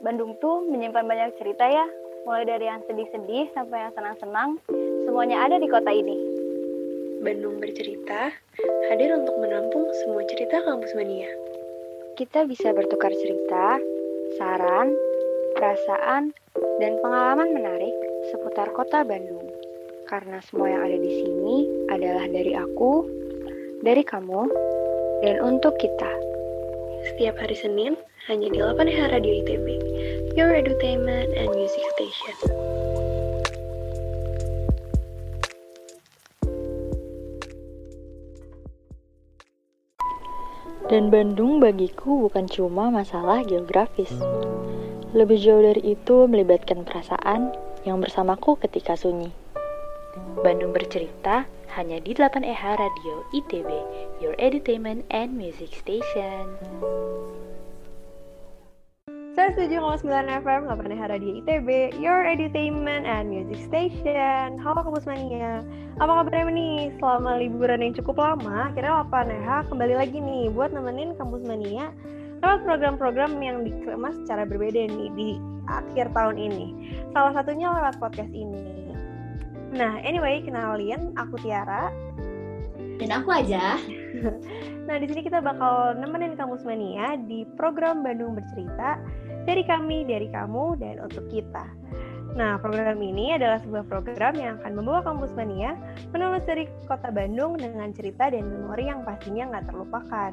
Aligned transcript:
Bandung 0.00 0.32
tuh 0.40 0.64
menyimpan 0.64 1.04
banyak 1.04 1.36
cerita 1.36 1.68
ya, 1.68 1.84
mulai 2.24 2.48
dari 2.48 2.64
yang 2.64 2.80
sedih-sedih 2.88 3.52
sampai 3.52 3.84
yang 3.84 3.92
senang-senang, 3.92 4.56
semuanya 5.04 5.44
ada 5.44 5.60
di 5.60 5.68
kota 5.68 5.92
ini. 5.92 6.16
Bandung 7.20 7.60
bercerita 7.60 8.32
hadir 8.88 9.12
untuk 9.12 9.36
menampung 9.36 9.84
semua 10.00 10.24
cerita 10.24 10.64
kampus 10.64 10.96
mania. 10.96 11.28
Kita 12.16 12.48
bisa 12.48 12.72
bertukar 12.72 13.12
cerita, 13.12 13.76
saran, 14.40 14.96
perasaan, 15.60 16.32
dan 16.80 16.96
pengalaman 17.04 17.52
menarik 17.52 17.92
seputar 18.32 18.72
kota 18.72 19.04
Bandung. 19.04 19.52
Karena 20.08 20.40
semua 20.48 20.72
yang 20.72 20.82
ada 20.88 20.96
di 20.96 21.12
sini 21.12 21.56
adalah 21.92 22.24
dari 22.24 22.56
aku, 22.56 23.04
dari 23.84 24.00
kamu, 24.00 24.48
dan 25.28 25.44
untuk 25.44 25.76
kita. 25.76 26.29
Setiap 27.08 27.40
hari 27.40 27.56
Senin, 27.56 27.96
hanya 28.28 28.52
di 28.52 28.60
8H 28.60 29.08
Radio 29.08 29.32
ITB, 29.40 29.66
Your 30.36 30.52
Entertainment 30.52 31.32
and 31.32 31.48
Music 31.56 31.80
Station. 31.96 32.36
Dan 40.90 41.08
Bandung 41.08 41.62
bagiku 41.62 42.26
bukan 42.26 42.50
cuma 42.50 42.90
masalah 42.90 43.46
geografis. 43.46 44.10
Lebih 45.16 45.38
jauh 45.38 45.62
dari 45.62 45.94
itu 45.94 46.26
melibatkan 46.26 46.82
perasaan 46.82 47.54
yang 47.86 48.02
bersamaku 48.02 48.58
ketika 48.58 48.98
sunyi. 48.98 49.30
Bandung 50.42 50.74
bercerita 50.74 51.46
hanya 51.78 52.02
di 52.02 52.10
8EH 52.10 52.62
Radio 52.74 53.14
ITB, 53.30 53.70
Your 54.20 54.36
Entertainment 54.36 55.08
and 55.08 55.32
Music 55.32 55.72
Station. 55.72 56.44
107,9 59.32 60.04
FM 60.44 60.68
8 60.68 61.08
Radio 61.08 61.40
ITB, 61.40 61.96
Your 61.96 62.28
Entertainment 62.28 63.08
and 63.08 63.32
Music 63.32 63.64
Station. 63.64 64.60
Halo 64.60 64.84
Kampus 64.84 65.08
Mania, 65.08 65.64
apa 65.96 66.20
kabarnya 66.20 66.52
nih? 66.52 66.92
Selama 67.00 67.40
liburan 67.40 67.80
yang 67.80 67.96
cukup 67.96 68.20
lama, 68.20 68.68
akhirnya 68.68 69.00
8 69.08 69.72
kembali 69.72 69.94
lagi 69.96 70.20
nih 70.20 70.52
buat 70.52 70.76
nemenin 70.76 71.16
Kampus 71.16 71.40
Mania 71.48 71.88
lewat 72.44 72.60
program-program 72.68 73.40
yang 73.40 73.64
dikemas 73.64 74.20
secara 74.20 74.44
berbeda 74.44 74.84
nih 74.84 75.08
di 75.16 75.40
akhir 75.64 76.12
tahun 76.12 76.36
ini. 76.36 76.68
Salah 77.16 77.32
satunya 77.40 77.72
lewat 77.72 77.96
podcast 77.96 78.36
ini. 78.36 78.92
Nah, 79.72 79.96
anyway, 80.04 80.44
kenalin, 80.44 81.16
aku 81.16 81.40
Tiara. 81.40 81.88
Dan 83.00 83.16
aku 83.16 83.32
aja. 83.32 83.80
nah, 84.86 84.96
di 84.98 85.06
sini 85.06 85.20
kita 85.22 85.38
bakal 85.42 85.94
nemenin 85.98 86.34
Kampus 86.34 86.66
Mania 86.66 87.14
di 87.28 87.46
program 87.54 88.02
Bandung 88.02 88.34
Bercerita 88.34 88.98
dari 89.46 89.62
kami, 89.64 90.04
dari 90.06 90.28
kamu, 90.28 90.78
dan 90.78 91.00
untuk 91.02 91.26
kita. 91.30 91.66
Nah, 92.38 92.62
program 92.62 93.02
ini 93.02 93.34
adalah 93.34 93.58
sebuah 93.58 93.90
program 93.90 94.38
yang 94.38 94.62
akan 94.62 94.78
membawa 94.78 95.02
Kampus 95.02 95.34
Mania 95.34 95.74
menelusuri 96.14 96.70
kota 96.86 97.10
Bandung 97.10 97.58
dengan 97.58 97.90
cerita 97.90 98.30
dan 98.30 98.46
memori 98.46 98.86
yang 98.86 99.02
pastinya 99.02 99.50
nggak 99.50 99.66
terlupakan. 99.74 100.32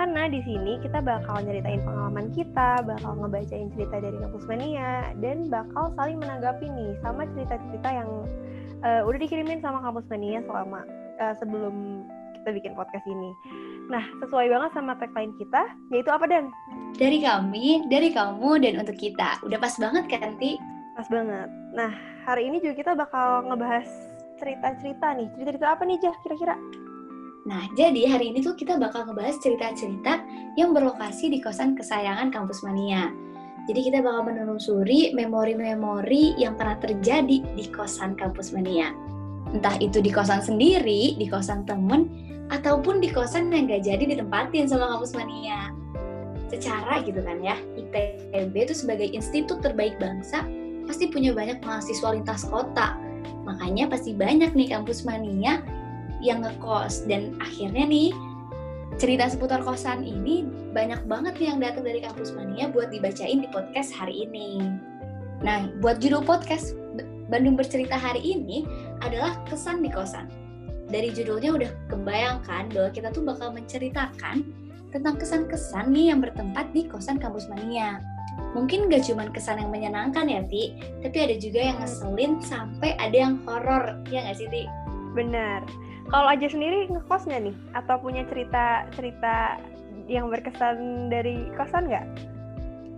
Karena 0.00 0.32
di 0.32 0.40
sini 0.48 0.80
kita 0.80 1.04
bakal 1.04 1.44
nyeritain 1.44 1.84
pengalaman 1.84 2.32
kita, 2.32 2.80
bakal 2.88 3.20
ngebacain 3.20 3.68
cerita 3.76 4.00
dari 4.00 4.16
Kampus 4.16 4.48
Mania, 4.48 5.12
dan 5.20 5.52
bakal 5.52 5.92
saling 5.92 6.16
menanggapi 6.16 6.72
nih 6.72 6.96
sama 7.04 7.28
cerita-cerita 7.36 7.88
yang 7.92 8.08
uh, 8.80 9.04
udah 9.04 9.18
dikirimin 9.20 9.60
sama 9.60 9.84
Kampus 9.84 10.08
Mania 10.08 10.40
selama 10.48 10.88
uh, 11.20 11.34
sebelum 11.36 12.08
kita 12.40 12.50
bikin 12.56 12.72
podcast 12.72 13.04
ini. 13.04 13.30
Nah, 13.92 14.04
sesuai 14.24 14.48
banget 14.48 14.70
sama 14.72 14.96
tagline 14.96 15.34
kita, 15.36 15.62
yaitu 15.92 16.10
apa 16.10 16.24
Dan? 16.24 16.48
Dari 16.96 17.20
kami, 17.20 17.86
dari 17.92 18.10
kamu, 18.10 18.60
dan 18.64 18.80
untuk 18.80 18.96
kita. 18.96 19.38
Udah 19.44 19.58
pas 19.60 19.74
banget 19.76 20.04
kan, 20.08 20.34
Ti? 20.40 20.56
Pas 20.96 21.06
banget. 21.06 21.48
Nah, 21.76 21.92
hari 22.24 22.48
ini 22.48 22.58
juga 22.64 22.74
kita 22.76 22.92
bakal 22.96 23.46
ngebahas 23.46 23.88
cerita-cerita 24.40 25.06
nih. 25.16 25.28
Cerita-cerita 25.36 25.68
apa 25.76 25.82
nih, 25.84 25.98
Jah, 26.00 26.16
kira-kira? 26.24 26.56
Nah, 27.48 27.66
jadi 27.72 28.04
hari 28.04 28.32
ini 28.32 28.44
tuh 28.44 28.52
kita 28.52 28.76
bakal 28.76 29.08
ngebahas 29.08 29.36
cerita-cerita 29.40 30.20
yang 30.60 30.76
berlokasi 30.76 31.32
di 31.32 31.40
kosan 31.40 31.72
kesayangan 31.72 32.28
Kampus 32.28 32.60
Mania. 32.62 33.08
Jadi 33.68 33.92
kita 33.92 34.00
bakal 34.00 34.32
menelusuri 34.32 35.12
memori-memori 35.12 36.36
yang 36.36 36.56
pernah 36.56 36.76
terjadi 36.80 37.38
di 37.42 37.64
kosan 37.72 38.16
Kampus 38.16 38.52
Mania. 38.52 39.09
Entah 39.50 39.74
itu 39.82 39.98
di 39.98 40.10
kosan 40.14 40.42
sendiri, 40.42 41.18
di 41.18 41.26
kosan 41.26 41.66
temen, 41.66 42.06
ataupun 42.50 43.02
di 43.02 43.10
kosan 43.10 43.50
yang 43.50 43.70
gak 43.70 43.86
jadi 43.86 44.04
ditempatin 44.14 44.70
sama 44.70 44.94
Kampus 44.94 45.14
Mania. 45.14 45.70
Secara 46.50 47.02
gitu 47.06 47.22
kan 47.22 47.38
ya, 47.42 47.58
ITB 47.78 48.54
itu 48.54 48.74
sebagai 48.74 49.06
institut 49.10 49.62
terbaik 49.62 49.98
bangsa 50.02 50.42
pasti 50.86 51.06
punya 51.06 51.30
banyak 51.30 51.62
mahasiswa 51.62 52.14
lintas 52.14 52.42
kota. 52.46 52.98
Makanya 53.46 53.86
pasti 53.86 54.10
banyak 54.14 54.54
nih 54.54 54.74
Kampus 54.74 55.06
Mania 55.06 55.62
yang 56.20 56.44
ngekos 56.44 57.08
dan 57.08 57.34
akhirnya 57.40 57.88
nih 57.88 58.12
cerita 59.00 59.32
seputar 59.32 59.64
kosan 59.64 60.04
ini 60.04 60.44
banyak 60.76 61.00
banget 61.08 61.34
nih 61.40 61.48
yang 61.48 61.58
datang 61.64 61.84
dari 61.88 62.04
kampus 62.04 62.36
mania 62.36 62.68
buat 62.68 62.92
dibacain 62.92 63.40
di 63.40 63.48
podcast 63.48 63.96
hari 63.96 64.28
ini. 64.28 64.60
Nah, 65.40 65.72
buat 65.80 66.04
judul 66.04 66.20
podcast 66.20 66.76
Bandung 67.32 67.56
bercerita 67.56 67.96
hari 67.96 68.20
ini 68.20 68.66
adalah 69.00 69.36
kesan 69.48 69.84
di 69.84 69.90
kosan. 69.92 70.28
Dari 70.90 71.14
judulnya 71.14 71.50
udah 71.54 71.70
kebayangkan 71.86 72.72
bahwa 72.74 72.90
kita 72.90 73.14
tuh 73.14 73.22
bakal 73.22 73.54
menceritakan 73.54 74.42
tentang 74.90 75.14
kesan-kesan 75.16 75.94
nih 75.94 76.10
yang 76.10 76.18
bertempat 76.18 76.74
di 76.74 76.86
kosan 76.90 77.16
kampus 77.16 77.46
mania. 77.46 78.02
Mungkin 78.54 78.90
gak 78.90 79.06
cuma 79.06 79.30
kesan 79.30 79.62
yang 79.62 79.70
menyenangkan 79.70 80.26
ya, 80.26 80.42
Ti, 80.50 80.74
tapi 81.06 81.16
ada 81.22 81.34
juga 81.38 81.60
yang 81.62 81.78
ngeselin 81.78 82.32
sampai 82.42 82.98
ada 82.98 83.14
yang 83.14 83.38
horor, 83.46 84.02
ya 84.10 84.26
gak 84.26 84.38
sih, 84.42 84.50
Ti? 84.50 84.66
Benar. 85.14 85.62
Kalau 86.10 86.26
aja 86.26 86.46
sendiri 86.50 86.90
ngekos 86.90 87.30
nggak 87.30 87.42
nih? 87.46 87.56
Atau 87.78 88.02
punya 88.02 88.26
cerita-cerita 88.26 89.62
yang 90.10 90.26
berkesan 90.26 91.06
dari 91.06 91.46
kosan 91.54 91.86
nggak? 91.86 92.06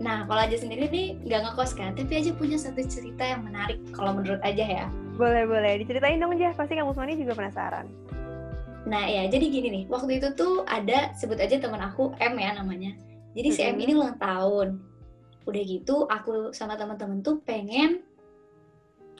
Nah, 0.01 0.25
kalau 0.25 0.41
aja 0.41 0.57
sendiri 0.57 0.89
nih 0.89 1.21
nggak 1.21 1.41
ngekos 1.45 1.77
kan, 1.77 1.93
tapi 1.93 2.17
aja 2.17 2.33
punya 2.33 2.57
satu 2.57 2.81
cerita 2.89 3.21
yang 3.21 3.45
menarik 3.45 3.77
kalau 3.93 4.17
menurut 4.17 4.41
aja 4.41 4.65
ya. 4.65 4.85
Boleh, 5.13 5.45
boleh. 5.45 5.77
Diceritain 5.81 6.17
dong 6.17 6.33
aja, 6.33 6.53
pasti 6.57 6.73
kamu 6.73 6.93
semua 6.97 7.13
juga 7.13 7.33
penasaran. 7.37 7.85
Nah 8.83 9.07
ya, 9.07 9.29
jadi 9.31 9.45
gini 9.47 9.67
nih, 9.71 9.83
waktu 9.87 10.19
itu 10.19 10.35
tuh 10.35 10.67
ada, 10.67 11.13
sebut 11.15 11.39
aja 11.39 11.55
teman 11.61 11.79
aku, 11.79 12.11
M 12.19 12.35
ya 12.35 12.51
namanya. 12.57 12.97
Jadi 13.31 13.49
si 13.53 13.61
M 13.63 13.77
ini 13.79 13.95
ulang 13.95 14.19
tahun. 14.19 14.81
Udah 15.47 15.63
gitu, 15.63 16.07
aku 16.07 16.51
sama 16.51 16.75
teman-teman 16.75 17.23
tuh 17.23 17.39
pengen 17.43 18.03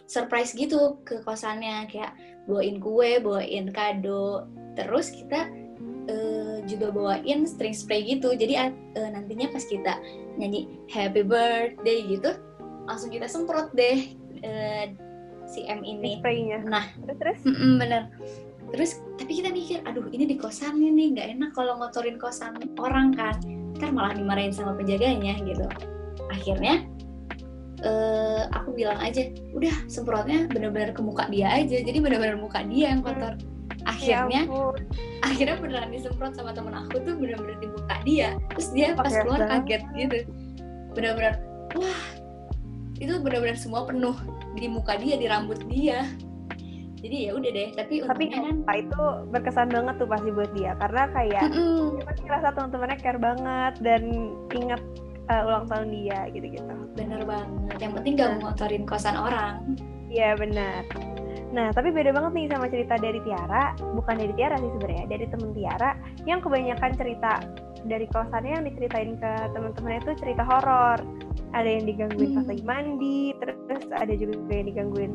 surprise 0.04 0.52
gitu 0.52 1.00
ke 1.08 1.24
kosannya 1.24 1.88
kayak 1.88 2.16
bawain 2.48 2.80
kue, 2.84 3.24
bawain 3.24 3.72
kado. 3.72 4.48
Terus 4.76 5.14
kita 5.14 5.48
uh, 6.12 6.58
juga 6.68 6.92
bawain 6.92 7.48
string 7.48 7.76
spray 7.76 8.04
gitu. 8.04 8.36
Jadi 8.36 8.60
uh, 8.60 9.10
nantinya 9.14 9.48
pas 9.52 9.64
kita 9.64 10.00
nyanyi 10.36 10.68
happy 10.92 11.24
birthday 11.24 12.04
gitu, 12.08 12.36
langsung 12.90 13.14
kita 13.14 13.30
semprot 13.32 13.72
deh 13.72 14.12
uh, 14.44 14.86
si 15.54 15.70
M 15.70 15.86
ini. 15.86 16.18
Spraynya. 16.18 16.66
Nah, 16.66 16.90
terus 17.06 17.18
terus. 17.22 17.40
Mm 17.46 17.54
-mm, 17.54 17.74
bener. 17.78 18.04
Terus 18.74 18.92
tapi 19.22 19.38
kita 19.38 19.54
mikir, 19.54 19.86
aduh 19.86 20.10
ini 20.10 20.26
di 20.26 20.36
kosan 20.42 20.82
ini 20.82 21.14
nggak 21.14 21.38
enak 21.38 21.54
kalau 21.54 21.78
ngotorin 21.78 22.18
kosan 22.18 22.58
orang 22.82 23.14
kan, 23.14 23.38
kan 23.78 23.94
malah 23.94 24.18
dimarahin 24.18 24.50
sama 24.50 24.74
penjaganya 24.74 25.38
gitu. 25.46 25.70
Akhirnya 26.34 26.82
uh, 27.86 28.50
aku 28.56 28.74
bilang 28.74 28.98
aja 28.98 29.30
udah 29.54 29.76
semprotnya 29.86 30.50
bener-bener 30.50 30.96
ke 30.96 31.02
muka 31.04 31.28
dia 31.30 31.52
aja 31.52 31.78
jadi 31.84 32.00
bener-bener 32.00 32.40
muka 32.40 32.64
dia 32.66 32.96
yang 32.96 33.04
kotor 33.04 33.36
akhirnya 33.84 34.48
ya 34.48 34.72
akhirnya 35.24 35.56
beneran 35.60 35.92
disemprot 35.92 36.36
sama 36.36 36.56
temen 36.56 36.72
aku 36.72 37.04
tuh 37.04 37.16
bener-bener 37.20 37.60
di 37.60 37.68
muka 37.68 37.96
dia 38.08 38.36
terus 38.56 38.68
dia 38.72 38.96
pas 38.96 39.12
keluar 39.12 39.44
kaget 39.44 39.84
gitu 39.96 40.18
bener-bener 40.96 41.40
wah 41.76 42.02
itu 43.04 43.14
bener-bener 43.20 43.60
semua 43.60 43.84
penuh 43.84 44.16
di 44.56 44.68
muka 44.72 44.96
dia 44.96 45.20
di 45.20 45.28
rambut 45.28 45.60
dia 45.68 46.08
jadi 47.04 47.18
ya 47.28 47.32
udah 47.36 47.52
deh 47.52 47.70
tapi 47.76 48.00
tapi 48.00 48.24
kan 48.32 48.64
itu 48.80 49.04
berkesan 49.28 49.68
banget 49.68 50.00
tuh 50.00 50.08
pasti 50.08 50.30
buat 50.32 50.52
dia 50.56 50.72
karena 50.80 51.04
kayak 51.12 51.52
mm 51.52 51.54
-mm. 51.54 51.80
dia 52.00 52.04
pasti 52.08 52.22
ngerasa 52.24 52.48
teman-temannya 52.56 52.98
care 53.04 53.20
banget 53.20 53.74
dan 53.84 54.02
ingat 54.56 54.82
uh, 55.30 55.48
ulang 55.48 55.66
tahun 55.70 55.88
dia 55.92 56.20
gitu-gitu. 56.32 56.76
Bener 56.98 57.22
banget. 57.24 57.78
Yang 57.80 57.94
penting 58.00 58.14
gak 58.20 58.32
ngotorin 58.42 58.84
kosan 58.88 59.16
orang. 59.16 59.78
Iya 60.12 60.36
benar. 60.38 60.84
Nah 61.54 61.70
tapi 61.70 61.94
beda 61.94 62.10
banget 62.10 62.32
nih 62.34 62.48
sama 62.50 62.66
cerita 62.68 62.98
dari 62.98 63.22
Tiara. 63.22 63.78
Bukan 63.78 64.16
dari 64.18 64.34
Tiara 64.34 64.58
sih 64.58 64.72
sebenarnya, 64.74 65.06
dari 65.06 65.26
temen 65.30 65.50
Tiara 65.54 65.92
yang 66.26 66.42
kebanyakan 66.42 66.92
cerita 66.98 67.32
dari 67.86 68.10
kosannya 68.10 68.52
yang 68.58 68.66
diceritain 68.66 69.14
ke 69.22 69.32
teman-temannya 69.54 70.00
itu 70.02 70.12
cerita 70.18 70.44
horor. 70.44 71.00
Ada 71.54 71.70
yang 71.70 71.86
digangguin 71.86 72.30
hmm. 72.34 72.38
pas 72.42 72.46
lagi 72.50 72.64
mandi, 72.66 73.22
terus 73.38 73.86
ada 73.94 74.14
juga 74.18 74.50
yang 74.50 74.68
digangguin 74.74 75.14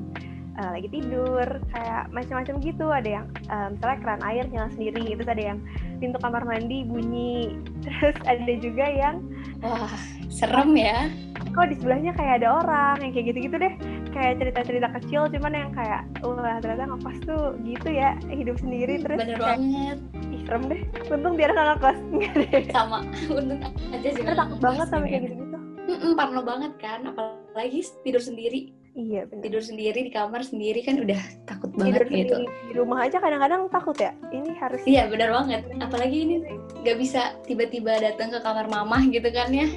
uh, 0.62 0.70
lagi 0.78 0.88
tidur, 0.94 1.48
kayak 1.74 2.02
macam-macam 2.14 2.54
gitu. 2.62 2.86
Ada 2.86 3.10
yang 3.10 3.26
um, 3.50 3.68
misalnya 3.74 3.98
keran 3.98 4.22
air 4.22 4.44
nyala 4.46 4.70
sendiri, 4.70 5.04
terus 5.18 5.30
ada 5.34 5.42
yang 5.42 5.58
pintu 5.98 6.16
kamar 6.22 6.46
mandi 6.46 6.86
bunyi, 6.86 7.58
terus 7.82 8.14
ada 8.22 8.52
juga 8.62 8.86
yang 8.86 9.26
Wah, 9.58 9.90
serem 10.30 10.78
ya. 10.78 11.10
kok 11.50 11.74
di 11.74 11.76
sebelahnya 11.80 12.14
kayak 12.14 12.44
ada 12.44 12.62
orang 12.62 12.96
yang 13.02 13.10
kayak 13.10 13.26
gitu-gitu 13.34 13.56
deh 13.58 13.74
kayak 14.10 14.40
cerita-cerita 14.40 14.88
kecil 15.00 15.22
cuman 15.30 15.52
yang 15.54 15.70
kayak 15.72 16.02
wah 16.24 16.58
ternyata 16.58 16.84
ngekos 16.90 17.18
tuh 17.24 17.44
gitu 17.62 17.88
ya 17.88 18.16
hidup 18.28 18.56
sendiri 18.58 19.00
terus 19.00 19.18
bener 19.20 19.38
kayak 19.38 19.58
banget. 19.60 19.98
ih 20.32 20.40
serem 20.44 20.62
deh. 20.68 20.80
Untung 21.12 21.34
dia 21.36 21.48
nggak 21.52 21.66
ngekos 21.76 21.98
sama 22.74 22.98
untung 23.28 23.60
aja 23.92 24.08
sih. 24.12 24.22
Takut 24.24 24.58
banget 24.58 24.86
sama 24.88 25.04
kayak 25.06 25.22
gitu-gitu. 25.28 25.58
Mm-mm, 25.88 26.12
parno 26.20 26.40
banget 26.44 26.72
kan 26.80 27.00
apalagi 27.08 27.80
tidur 28.04 28.20
sendiri. 28.20 28.72
Iya 28.98 29.30
bener. 29.30 29.42
Tidur 29.46 29.62
sendiri 29.62 29.98
di 30.04 30.12
kamar 30.12 30.42
sendiri 30.42 30.80
kan 30.82 30.98
udah 30.98 31.20
takut 31.46 31.70
tidur 31.70 32.02
banget 32.02 32.08
gitu. 32.10 32.34
sendiri 32.34 32.66
di 32.66 32.74
rumah 32.74 32.98
aja 33.06 33.16
kadang-kadang 33.22 33.70
takut 33.70 33.96
ya 33.96 34.10
ini 34.34 34.52
harus 34.58 34.80
iya 34.84 35.06
benar 35.06 35.32
banget. 35.32 35.62
Apalagi 35.78 36.18
ini 36.28 36.34
nggak 36.82 36.96
bisa 36.98 37.38
tiba-tiba 37.46 38.02
datang 38.02 38.34
ke 38.34 38.38
kamar 38.42 38.66
mamah 38.66 39.02
gitu 39.08 39.28
kan 39.30 39.54
ya. 39.54 39.68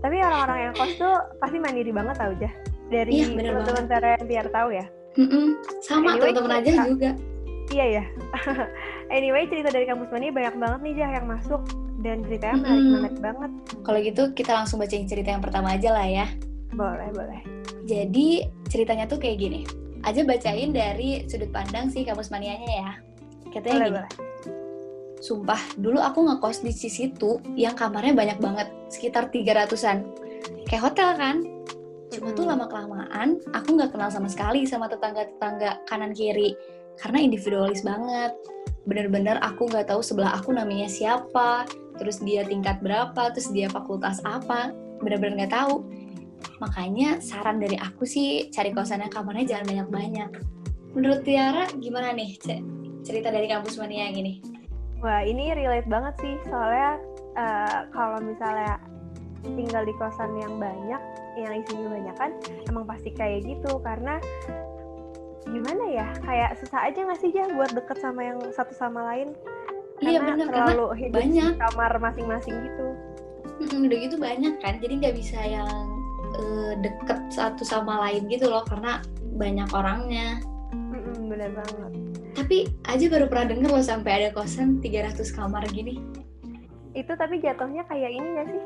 Tapi 0.00 0.16
orang-orang 0.16 0.58
yang 0.70 0.74
kos 0.80 0.96
tuh 0.96 1.12
pasti 1.42 1.60
mandiri 1.60 1.92
banget 1.92 2.16
tau 2.16 2.32
aja 2.32 2.69
dari 2.90 3.22
Iya, 3.22 3.26
teman-teman 3.32 3.84
yang 3.86 4.26
biar 4.26 4.46
tahu 4.50 4.68
ya 4.74 4.86
Mm-mm, 5.18 5.46
sama 5.82 6.14
Anyway, 6.14 6.30
teman-teman 6.34 6.52
aja 6.62 6.72
juga 6.86 7.10
iya 7.70 7.86
ya 8.02 8.04
anyway 9.16 9.46
cerita 9.46 9.70
dari 9.70 9.86
kampus 9.86 10.10
mani 10.10 10.34
banyak 10.34 10.54
banget 10.58 10.80
nih 10.82 10.94
Jah 10.98 11.10
yang 11.22 11.26
masuk 11.30 11.62
dan 12.02 12.26
ceritanya 12.26 12.54
Mm-mm. 12.58 12.66
menarik-menarik 12.66 13.18
banget 13.22 13.50
kalau 13.86 13.98
gitu 14.02 14.22
kita 14.34 14.52
langsung 14.54 14.82
bacain 14.82 15.06
cerita 15.06 15.30
yang 15.30 15.42
pertama 15.42 15.78
aja 15.78 15.94
lah 15.94 16.06
ya 16.06 16.26
boleh 16.74 17.10
boleh 17.14 17.40
Jadi 17.90 18.46
ceritanya 18.70 19.10
tuh 19.10 19.18
kayak 19.18 19.38
gini. 19.42 19.60
Aja 20.06 20.22
bacain 20.22 20.70
dari 20.70 21.26
sudut 21.26 21.50
pandang 21.50 21.90
si 21.90 22.06
kampus 22.06 22.30
manianya 22.30 22.70
ya. 22.70 22.90
Katanya 23.50 23.74
boleh 23.74 23.88
gini. 23.88 23.96
boleh 23.98 24.12
Sumpah, 25.20 25.60
dulu 25.76 26.00
aku 26.00 26.24
ngekos 26.24 26.64
di 26.64 26.72
situ 26.72 27.42
yang 27.52 27.76
kamarnya 27.76 28.16
banyak 28.16 28.38
banget, 28.40 28.68
sekitar 28.88 29.28
300-an. 29.28 30.06
Kayak 30.64 30.82
hotel 30.86 31.10
kan? 31.18 31.36
Cuma 32.10 32.34
tuh 32.34 32.42
Mm-mm. 32.44 32.52
lama-kelamaan, 32.58 33.38
aku 33.54 33.78
nggak 33.78 33.94
kenal 33.94 34.10
sama 34.10 34.26
sekali 34.26 34.66
sama 34.66 34.90
tetangga-tetangga 34.90 35.86
kanan 35.86 36.10
kiri. 36.10 36.58
Karena 36.98 37.22
individualis 37.22 37.86
banget. 37.86 38.34
Bener-bener 38.84 39.38
aku 39.40 39.70
nggak 39.70 39.88
tahu 39.88 40.02
sebelah 40.02 40.34
aku 40.34 40.50
namanya 40.50 40.90
siapa, 40.90 41.64
terus 41.96 42.18
dia 42.20 42.42
tingkat 42.42 42.82
berapa, 42.82 43.30
terus 43.30 43.48
dia 43.54 43.70
fakultas 43.70 44.18
apa. 44.26 44.74
Bener-bener 45.00 45.46
nggak 45.46 45.54
tahu. 45.54 45.86
Makanya 46.58 47.20
saran 47.22 47.60
dari 47.60 47.76
aku 47.76 48.04
sih 48.04 48.50
cari 48.50 48.72
kosan 48.74 49.04
yang 49.04 49.12
kamarnya 49.12 49.56
jangan 49.56 49.66
banyak-banyak. 49.70 50.30
Menurut 50.96 51.22
Tiara 51.22 51.70
gimana 51.78 52.10
nih 52.10 52.34
ce- 52.42 52.64
cerita 53.06 53.30
dari 53.30 53.46
kampus 53.46 53.78
mania 53.78 54.10
yang 54.10 54.18
ini? 54.20 54.34
wah 55.00 55.24
ini 55.24 55.48
relate 55.56 55.88
banget 55.88 56.12
sih 56.20 56.36
soalnya 56.44 57.00
eh, 57.32 57.78
kalau 57.88 58.20
misalnya 58.20 58.76
tinggal 59.42 59.82
di 59.84 59.94
kosan 59.96 60.32
yang 60.36 60.54
banyak 60.60 61.00
yang 61.38 61.52
isinya 61.56 61.88
banyak 61.88 62.16
kan 62.16 62.30
emang 62.68 62.84
pasti 62.84 63.10
kayak 63.14 63.44
gitu 63.46 63.80
karena 63.80 64.20
gimana 65.48 65.84
ya 65.88 66.06
kayak 66.22 66.60
susah 66.60 66.86
aja 66.86 66.98
nggak 67.02 67.18
sih 67.18 67.32
Jah 67.32 67.48
buat 67.50 67.72
deket 67.72 67.98
sama 67.98 68.20
yang 68.22 68.38
satu 68.52 68.74
sama 68.76 69.02
lain 69.14 69.32
Iya, 70.00 70.16
karena 70.16 70.32
bener, 70.32 70.46
karena 70.48 70.64
terlalu 70.72 70.86
hidup 70.96 71.12
di 71.12 71.20
banyak. 71.28 71.52
kamar 71.60 71.92
masing-masing 72.00 72.56
gitu 72.64 72.86
udah 73.60 73.98
gitu 74.00 74.16
banyak 74.16 74.54
kan, 74.64 74.80
jadi 74.80 74.92
nggak 75.04 75.16
bisa 75.20 75.36
yang 75.44 75.68
eh, 76.32 76.72
deket 76.80 77.20
satu 77.28 77.60
sama 77.60 78.08
lain 78.08 78.24
gitu 78.32 78.48
loh 78.48 78.64
karena 78.64 79.04
banyak 79.36 79.68
orangnya. 79.76 80.40
Bener 81.28 81.52
banget 81.52 81.92
Tapi 82.32 82.56
aja 82.88 83.04
baru 83.12 83.28
pernah 83.28 83.46
denger 83.52 83.70
loh 83.70 83.84
sampai 83.84 84.10
ada 84.24 84.28
kosan 84.32 84.80
300 84.80 85.20
kamar 85.36 85.68
gini. 85.68 86.00
itu 86.90 87.12
tapi 87.14 87.38
jatuhnya 87.38 87.86
kayak 87.86 88.10
ini 88.10 88.28
gak 88.34 88.48
sih 88.50 88.62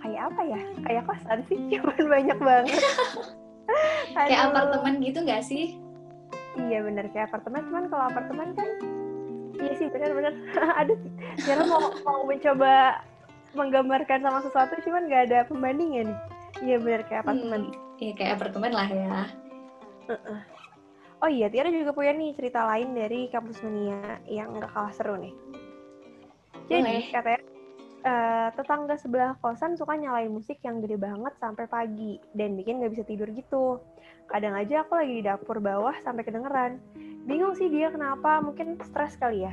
kayak 0.00 0.22
apa 0.32 0.42
ya? 0.44 0.60
Kayak 0.82 1.02
kosan 1.06 1.38
sih 1.46 1.58
cuman 1.70 2.04
banyak 2.08 2.38
banget. 2.38 2.80
Kayak 4.10 4.50
apartemen 4.50 4.98
gitu 4.98 5.22
nggak 5.22 5.44
sih? 5.46 5.78
iya 6.58 6.82
bener. 6.82 7.06
Kayak 7.14 7.30
apartemen 7.30 7.62
cuman 7.70 7.84
kalau 7.86 8.04
apartemen 8.10 8.48
kan 8.52 8.68
iya 9.60 9.72
sih 9.76 9.86
bener-bener 9.86 10.34
ada 10.74 10.92
Tiara 11.38 11.62
mau 11.68 11.92
mau 12.02 12.26
mencoba 12.26 12.98
menggambarkan 13.52 14.20
sama 14.22 14.40
sesuatu 14.40 14.74
cuman 14.82 15.06
gak 15.06 15.30
ada 15.30 15.38
pembandingnya 15.46 16.10
nih. 16.10 16.18
Iya 16.60 16.76
bener 16.82 17.00
kayak 17.06 17.22
apartemen. 17.24 17.60
Hmm, 17.70 17.98
Iya 18.00 18.12
kayak 18.16 18.32
apartemen 18.40 18.72
lah 18.74 18.88
ya. 18.88 19.18
oh 21.20 21.30
iya 21.30 21.46
Tiara 21.46 21.70
juga 21.70 21.92
punya 21.92 22.10
nih 22.10 22.34
cerita 22.34 22.64
lain 22.66 22.96
dari 22.96 23.28
kampus 23.30 23.60
mania 23.62 24.18
yang 24.26 24.50
gak 24.56 24.72
kalah 24.72 24.90
seru 24.90 25.14
nih. 25.14 25.34
Jadi 26.66 26.82
Boleh. 26.82 27.04
katanya 27.12 27.39
eh, 28.00 28.48
tetangga 28.56 28.96
sebelah 28.96 29.36
kosan 29.44 29.76
suka 29.76 29.96
nyalain 29.96 30.32
musik 30.32 30.60
yang 30.64 30.80
gede 30.80 30.96
banget 30.96 31.36
sampai 31.36 31.68
pagi 31.68 32.16
dan 32.32 32.56
bikin 32.56 32.80
nggak 32.80 32.92
bisa 32.96 33.04
tidur 33.04 33.28
gitu. 33.32 33.80
Kadang 34.30 34.54
aja 34.56 34.86
aku 34.86 34.96
lagi 34.96 35.20
di 35.20 35.24
dapur 35.26 35.58
bawah 35.60 35.92
sampai 36.00 36.22
kedengeran. 36.24 36.80
Bingung 37.26 37.52
sih 37.58 37.68
dia 37.68 37.92
kenapa, 37.92 38.40
mungkin 38.40 38.80
stres 38.80 39.18
kali 39.20 39.44
ya. 39.44 39.52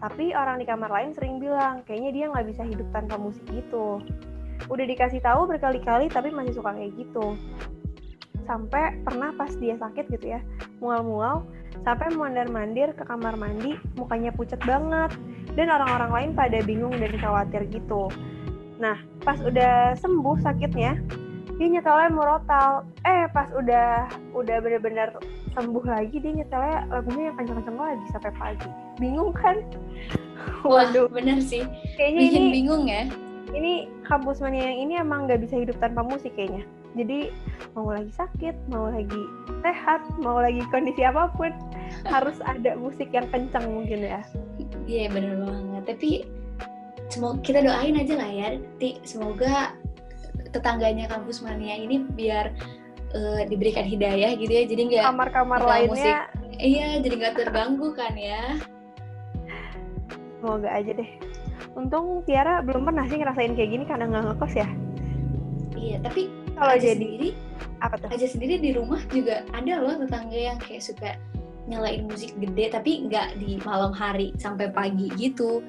Tapi 0.00 0.32
orang 0.32 0.60
di 0.60 0.66
kamar 0.68 0.88
lain 0.88 1.12
sering 1.12 1.40
bilang, 1.40 1.84
kayaknya 1.84 2.10
dia 2.12 2.24
nggak 2.32 2.46
bisa 2.48 2.62
hidup 2.64 2.88
tanpa 2.92 3.16
musik 3.20 3.44
gitu. 3.48 4.00
Udah 4.68 4.84
dikasih 4.84 5.20
tahu 5.24 5.48
berkali-kali 5.48 6.12
tapi 6.12 6.28
masih 6.32 6.56
suka 6.56 6.76
kayak 6.76 6.92
gitu. 6.96 7.36
Sampai 8.44 8.98
pernah 9.06 9.30
pas 9.36 9.52
dia 9.56 9.78
sakit 9.78 10.10
gitu 10.10 10.36
ya, 10.36 10.40
mual-mual, 10.82 11.46
sampai 11.86 12.10
mondar-mandir 12.12 12.92
ke 12.98 13.06
kamar 13.06 13.38
mandi, 13.38 13.78
mukanya 13.94 14.34
pucat 14.34 14.58
banget 14.66 15.14
dan 15.60 15.68
orang-orang 15.68 16.10
lain 16.10 16.30
pada 16.32 16.58
bingung 16.64 16.96
dan 16.96 17.12
khawatir 17.20 17.68
gitu. 17.68 18.08
Nah, 18.80 18.96
pas 19.20 19.36
udah 19.44 19.92
sembuh 20.00 20.40
sakitnya, 20.40 20.96
dia 21.60 21.68
nyetelnya 21.68 22.08
murotal. 22.08 22.88
Eh, 23.04 23.28
pas 23.36 23.52
udah 23.52 24.08
udah 24.32 24.56
bener-bener 24.64 25.12
sembuh 25.52 25.84
lagi, 25.84 26.16
dia 26.16 26.32
nyetelnya 26.40 26.88
lagunya 26.88 27.28
yang 27.28 27.36
kenceng-kenceng 27.36 27.76
lagi 27.76 28.06
sampai 28.08 28.32
pagi. 28.40 28.70
Bingung 28.96 29.36
kan? 29.36 29.60
Wah 30.64 30.88
Waduh, 30.88 31.12
bener 31.12 31.44
sih, 31.44 31.68
kayaknya 32.00 32.20
bikin 32.24 32.40
ini 32.40 32.52
bingung 32.56 32.84
ya. 32.88 33.04
ini 33.52 33.92
kampus 34.08 34.40
mania 34.40 34.72
yang 34.72 34.78
ini 34.88 34.94
emang 34.96 35.28
nggak 35.28 35.44
bisa 35.44 35.60
hidup 35.60 35.76
tanpa 35.76 36.00
musik 36.00 36.32
kayaknya. 36.32 36.64
Jadi 36.96 37.28
mau 37.76 37.92
lagi 37.92 38.10
sakit, 38.16 38.56
mau 38.72 38.88
lagi 38.88 39.22
sehat, 39.60 40.00
mau 40.18 40.40
lagi 40.40 40.64
kondisi 40.72 41.04
apa 41.04 41.28
pun 41.36 41.52
harus 42.12 42.40
ada 42.48 42.72
musik 42.80 43.12
yang 43.12 43.28
kencang 43.28 43.68
mungkin 43.68 44.00
ya. 44.00 44.24
Iya 44.90 45.06
bener 45.14 45.34
banget. 45.38 45.82
Tapi 45.86 46.10
semoga 47.06 47.38
kita 47.46 47.62
doain 47.62 47.94
aja 47.94 48.14
lah 48.18 48.30
ya. 48.30 48.48
Ti, 48.82 48.98
semoga 49.06 49.78
tetangganya 50.50 51.06
kampus 51.06 51.46
mania 51.46 51.78
ini 51.78 52.02
biar 52.02 52.50
eh, 53.14 53.42
diberikan 53.46 53.86
hidayah 53.86 54.34
gitu 54.34 54.50
ya. 54.50 54.66
Jadi 54.66 54.80
nggak 54.90 55.04
Kamar-kamar 55.06 55.62
lainnya 55.62 56.26
iya 56.58 56.98
jadi 56.98 57.14
nggak 57.22 57.34
terganggu 57.38 57.94
kan 57.94 58.18
ya. 58.18 58.58
Semoga 60.42 60.68
aja 60.74 60.90
deh. 60.90 61.10
Untung 61.78 62.26
Tiara 62.26 62.58
belum 62.66 62.82
pernah 62.82 63.06
sih 63.06 63.22
ngerasain 63.22 63.54
kayak 63.54 63.70
gini 63.70 63.84
karena 63.86 64.10
nggak 64.10 64.24
ngekos 64.34 64.54
ya. 64.58 64.68
Iya 65.78 65.96
tapi 66.02 66.28
Kalau 66.58 66.76
jadi 66.76 66.98
sendiri 66.98 67.30
apa 67.80 67.94
tuh? 67.96 68.08
aja 68.12 68.26
sendiri 68.28 68.60
di 68.60 68.70
rumah 68.76 69.00
juga 69.08 69.46
ada 69.56 69.80
loh 69.80 69.96
tetangga 69.96 70.36
yang 70.36 70.58
kayak 70.60 70.82
suka 70.84 71.16
nyalain 71.68 72.08
musik 72.08 72.32
gede 72.40 72.72
tapi 72.72 73.04
nggak 73.10 73.36
di 73.40 73.60
malam 73.66 73.92
hari 73.92 74.32
sampai 74.40 74.72
pagi 74.72 75.12
gitu. 75.18 75.60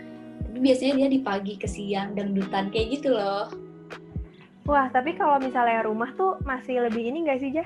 Tapi 0.47 0.57
biasanya 0.59 0.93
dia 1.05 1.09
di 1.11 1.19
pagi 1.23 1.55
ke 1.59 1.67
siang 1.67 2.15
dangdutan 2.15 2.71
kayak 2.71 2.99
gitu 2.99 3.15
loh. 3.15 3.51
Wah, 4.69 4.87
tapi 4.93 5.17
kalau 5.17 5.41
misalnya 5.41 5.83
rumah 5.83 6.13
tuh 6.13 6.37
masih 6.45 6.85
lebih 6.85 7.09
ini 7.09 7.25
nggak 7.25 7.39
sih, 7.41 7.49
Jah? 7.51 7.65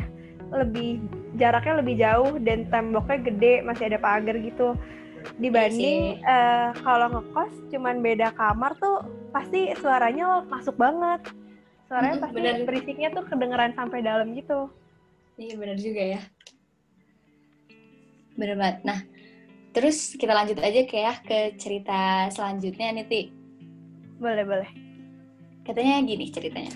Lebih 0.54 1.04
jaraknya 1.36 1.74
lebih 1.84 1.96
jauh 2.00 2.34
dan 2.40 2.66
temboknya 2.72 3.20
gede, 3.20 3.54
masih 3.68 3.92
ada 3.92 4.00
pagar 4.00 4.40
gitu. 4.40 4.80
Dibanding 5.42 6.22
eh, 6.22 6.70
kalau 6.86 7.08
ngekos 7.12 7.52
cuman 7.74 8.00
beda 8.00 8.32
kamar 8.38 8.78
tuh 8.80 9.04
pasti 9.36 9.74
suaranya 9.76 10.46
masuk 10.48 10.78
banget. 10.80 11.20
Suaranya 11.90 12.18
Mm-mm, 12.18 12.24
pasti 12.24 12.40
bener. 12.40 12.56
berisiknya 12.64 13.10
tuh 13.12 13.26
kedengeran 13.28 13.74
sampai 13.76 14.00
dalam 14.06 14.32
gitu. 14.38 14.72
Iya 15.36 15.54
benar 15.60 15.78
juga 15.78 16.04
ya. 16.16 16.22
Bener 18.36 18.56
banget. 18.60 18.78
Nah, 18.84 19.00
terus 19.72 20.16
kita 20.16 20.36
lanjut 20.36 20.60
aja 20.60 20.82
kayak 20.88 21.18
ke 21.24 21.40
cerita 21.60 22.28
selanjutnya 22.32 22.92
nih, 22.96 23.06
Ti. 23.08 23.22
Boleh, 24.20 24.44
boleh. 24.48 24.72
Katanya 25.66 26.04
gini 26.04 26.30
ceritanya. 26.30 26.76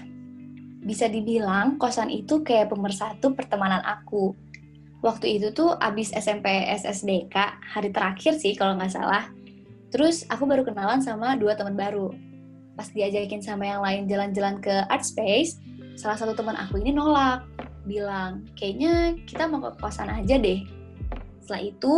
Bisa 0.79 1.11
dibilang 1.11 1.77
kosan 1.77 2.09
itu 2.09 2.41
kayak 2.41 2.71
pemersatu 2.71 3.35
pertemanan 3.35 3.83
aku. 3.83 4.33
Waktu 4.99 5.39
itu 5.39 5.55
tuh 5.55 5.79
abis 5.79 6.11
SMP 6.11 6.47
SSDK, 6.67 7.35
hari 7.63 7.91
terakhir 7.91 8.35
sih 8.35 8.55
kalau 8.55 8.75
nggak 8.75 8.91
salah. 8.91 9.31
Terus 9.91 10.27
aku 10.27 10.43
baru 10.43 10.67
kenalan 10.67 10.99
sama 10.99 11.39
dua 11.39 11.55
teman 11.55 11.75
baru. 11.75 12.11
Pas 12.75 12.87
diajakin 12.91 13.43
sama 13.43 13.67
yang 13.67 13.83
lain 13.83 14.07
jalan-jalan 14.07 14.59
ke 14.59 14.71
art 14.87 15.03
space, 15.03 15.59
salah 15.99 16.15
satu 16.15 16.35
teman 16.35 16.55
aku 16.55 16.79
ini 16.79 16.95
nolak. 16.95 17.43
Bilang, 17.87 18.47
kayaknya 18.59 19.15
kita 19.23 19.47
mau 19.47 19.59
ke 19.59 19.71
kosan 19.79 20.11
aja 20.11 20.35
deh. 20.35 20.78
Setelah 21.49 21.65
itu, 21.65 21.93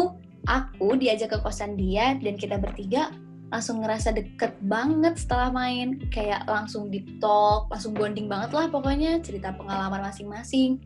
aku 0.47 0.95
diajak 0.95 1.35
ke 1.35 1.37
kosan 1.43 1.75
dia 1.75 2.15
dan 2.23 2.39
kita 2.39 2.55
bertiga 2.55 3.11
langsung 3.51 3.83
ngerasa 3.83 4.15
deket 4.15 4.55
banget 4.63 5.19
setelah 5.19 5.51
main 5.51 5.99
kayak 6.07 6.47
langsung 6.47 6.87
deep 6.87 7.19
talk 7.19 7.67
langsung 7.67 7.91
bonding 7.91 8.31
banget 8.31 8.55
lah 8.55 8.71
pokoknya 8.71 9.19
cerita 9.19 9.51
pengalaman 9.51 10.07
masing-masing 10.07 10.79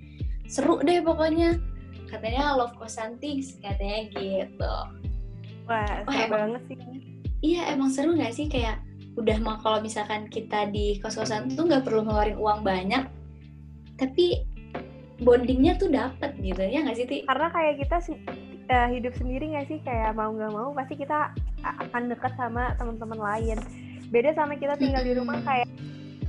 seru 0.49 0.81
deh 0.81 0.97
pokoknya 1.05 1.61
katanya 2.09 2.57
love 2.57 2.73
kosanting 2.73 3.45
katanya 3.61 4.09
gitu 4.17 4.75
Wah, 5.69 6.01
seru 6.09 6.25
emang. 6.25 6.57
banget 6.57 6.61
sih. 6.65 6.77
iya 7.45 7.69
emang 7.69 7.93
seru 7.93 8.17
nggak 8.17 8.33
sih 8.33 8.49
kayak 8.49 8.81
udah 9.13 9.37
mah 9.45 9.61
kalau 9.61 9.77
misalkan 9.77 10.25
kita 10.25 10.65
di 10.73 10.97
kos-kosan 11.05 11.53
tuh 11.53 11.69
nggak 11.69 11.85
perlu 11.85 12.01
ngeluarin 12.01 12.41
uang 12.41 12.65
banyak 12.65 13.05
tapi 14.01 14.41
bondingnya 15.21 15.77
tuh 15.77 15.93
dapet 15.93 16.33
gitu 16.41 16.59
ya 16.65 16.83
nggak 16.83 16.97
sih 16.97 17.07
Ti? 17.07 17.17
Karena 17.29 17.47
kayak 17.53 17.75
kita 17.85 17.97
eh, 18.67 18.87
hidup 18.93 19.13
sendiri 19.17 19.53
nggak 19.53 19.67
sih 19.69 19.79
kayak 19.83 20.13
mau 20.17 20.31
nggak 20.33 20.53
mau 20.53 20.69
pasti 20.73 20.97
kita 20.97 21.31
akan 21.63 22.11
dekat 22.11 22.33
sama 22.37 22.73
teman-teman 22.77 23.19
lain. 23.19 23.57
Beda 24.09 24.33
sama 24.37 24.55
kita 24.55 24.77
tinggal 24.77 25.01
di 25.01 25.13
rumah 25.17 25.41
kayak 25.41 25.67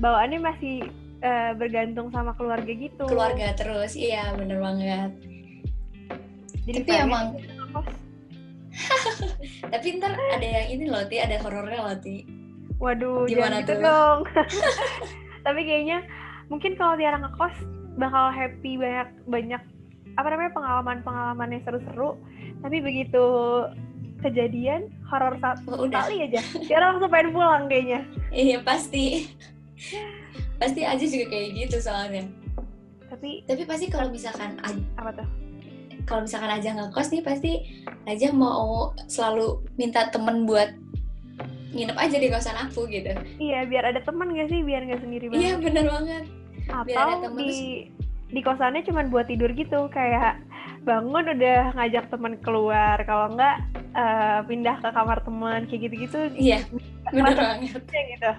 bawaannya 0.01 0.41
masih 0.41 0.89
eh, 1.25 1.53
bergantung 1.57 2.13
sama 2.13 2.37
keluarga 2.37 2.69
gitu. 2.69 3.05
keluarga 3.09 3.53
terus 3.57 3.97
iya 3.97 4.33
bener 4.37 4.61
banget 4.61 5.11
Jadi 6.67 6.83
tapi 6.83 6.93
emang 6.99 7.25
ngekos. 7.39 7.89
tapi 9.73 9.87
ntar 9.97 10.13
ada 10.13 10.45
yang 10.45 10.67
ini 10.69 10.85
loh 10.91 11.05
Ti 11.09 11.17
ada 11.25 11.41
horornya 11.41 11.81
loh 11.81 11.97
Ti 11.97 12.17
Waduh, 12.77 13.25
Gimana 13.25 13.65
jangan 13.65 13.65
gitu 13.65 13.73
tuh? 13.73 13.81
dong. 13.81 14.19
Tapi 15.47 15.61
kayaknya 15.65 15.99
mungkin 16.53 16.73
kalau 16.77 16.95
Tiara 17.01 17.17
ngekos 17.21 17.55
bakal 17.97 18.29
happy 18.29 18.77
banyak 18.77 19.09
banyak 19.25 19.63
apa 20.17 20.29
namanya 20.29 20.53
pengalaman-pengalaman 20.53 21.57
yang 21.57 21.63
seru-seru. 21.65 22.21
Tapi 22.59 22.77
begitu 22.81 23.25
kejadian 24.19 24.89
horor 25.05 25.37
satu 25.39 25.71
Oh, 25.73 25.85
udah 25.85 26.03
kali 26.03 26.25
aja, 26.25 26.41
Tiara 26.61 26.91
langsung 26.91 27.09
pengen 27.09 27.31
pulang 27.31 27.65
kayaknya. 27.67 28.01
iya 28.31 28.59
pasti 28.59 29.31
pasti 30.57 30.81
aja 30.83 31.05
juga 31.05 31.27
kayak 31.29 31.49
gitu 31.55 31.77
soalnya 31.79 32.25
Tapi 33.07 33.45
tapi 33.45 33.63
pasti 33.63 33.87
kalau 33.87 34.09
misalkan 34.09 34.57
apa 34.97 35.11
tuh? 35.15 35.29
kalau 36.05 36.23
misalkan 36.23 36.49
aja 36.51 36.71
ngekos 36.73 37.09
nih 37.09 37.21
pasti 37.21 37.53
aja 38.05 38.31
mau 38.31 38.91
selalu 39.07 39.59
minta 39.75 40.07
temen 40.09 40.45
buat 40.45 40.71
nginep 41.69 41.95
aja 41.95 42.17
di 42.17 42.29
kosan 42.29 42.57
aku 42.57 42.89
gitu 42.89 43.11
Iya, 43.37 43.67
biar 43.67 43.85
ada 43.87 44.01
teman 44.01 44.31
gak 44.31 44.49
sih? 44.49 44.61
Biar 44.61 44.81
nggak 44.83 45.03
sendiri 45.03 45.29
iya 45.29 45.55
banget. 45.55 45.63
bener 45.63 45.85
banget 45.87 46.25
biar 46.83 46.97
ada 46.97 47.13
Atau 47.13 47.23
teman 47.27 47.39
di 47.43 47.53
di 48.27 48.41
kosannya 48.41 48.83
cuma 48.83 49.05
buat 49.05 49.27
tidur 49.27 49.51
gitu, 49.51 49.87
kayak 49.89 50.41
bangun 50.87 51.27
udah 51.35 51.75
ngajak 51.75 52.07
teman 52.15 52.39
keluar, 52.39 52.97
kalau 53.03 53.35
nggak 53.35 53.59
eh, 53.97 54.39
pindah 54.47 54.77
ke 54.79 54.89
kamar 54.95 55.19
teman 55.27 55.67
kayak 55.67 55.91
gitu-gitu 55.91 56.21
iya 56.39 56.63
bener 57.11 57.35
banget 57.35 57.83
gitu. 57.91 58.31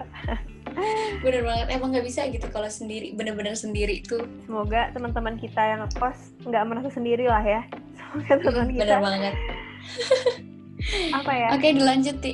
bener 1.24 1.42
banget 1.42 1.66
emang 1.74 1.90
nggak 1.92 2.06
bisa 2.06 2.24
gitu 2.30 2.46
kalau 2.48 2.70
sendiri 2.70 3.12
bener-bener 3.12 3.52
sendiri 3.52 4.00
tuh 4.06 4.22
Semoga 4.46 4.94
teman-teman 4.94 5.36
kita 5.36 5.58
yang 5.58 5.84
ngekos 5.84 6.32
nggak 6.46 6.64
merasa 6.64 6.90
sendiri 6.94 7.26
lah 7.28 7.42
ya. 7.42 7.62
Semoga 8.24 8.34
teman 8.40 8.68
kita 8.72 8.84
bener 8.86 9.00
banget 9.02 9.34
apa 11.18 11.32
ya? 11.34 11.48
oke 11.52 11.68
dilanjut 11.74 12.16
Ti 12.22 12.32